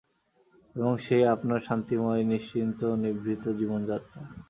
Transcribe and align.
এবং 0.75 0.91
সেই 0.97 1.23
আপনার 1.25 1.59
শান্তিময় 1.59 2.23
নিশ্চিন্ত 2.23 2.79
নিভৃত 3.03 3.43
জীবনযাত্রা। 3.59 4.21